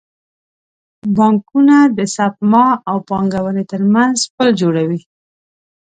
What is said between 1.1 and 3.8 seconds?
بانکونه د سپما او پانګونې